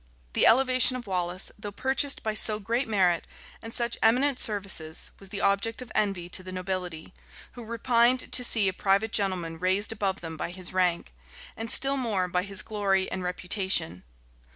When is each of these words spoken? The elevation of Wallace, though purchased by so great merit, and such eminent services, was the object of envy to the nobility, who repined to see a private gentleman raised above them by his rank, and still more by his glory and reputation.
The 0.33 0.47
elevation 0.47 0.95
of 0.95 1.05
Wallace, 1.05 1.51
though 1.59 1.71
purchased 1.71 2.23
by 2.23 2.33
so 2.33 2.57
great 2.57 2.87
merit, 2.87 3.27
and 3.61 3.71
such 3.71 3.99
eminent 4.01 4.39
services, 4.39 5.11
was 5.19 5.29
the 5.29 5.41
object 5.41 5.79
of 5.79 5.91
envy 5.93 6.27
to 6.29 6.41
the 6.41 6.51
nobility, 6.51 7.13
who 7.51 7.63
repined 7.63 8.31
to 8.31 8.43
see 8.43 8.67
a 8.67 8.73
private 8.73 9.11
gentleman 9.11 9.59
raised 9.59 9.91
above 9.91 10.21
them 10.21 10.37
by 10.37 10.49
his 10.49 10.73
rank, 10.73 11.13
and 11.55 11.69
still 11.69 11.97
more 11.97 12.27
by 12.27 12.41
his 12.41 12.63
glory 12.63 13.11
and 13.11 13.21
reputation. 13.23 14.01